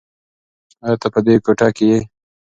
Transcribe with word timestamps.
ایا 0.85 0.95
ته 1.01 1.07
په 1.13 1.19
دې 1.25 1.35
کوټه 1.45 1.67
کې 1.75 1.85
یې؟ 1.91 1.99